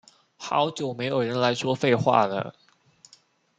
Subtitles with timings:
[0.35, 2.53] 好久沒有來說廢話惹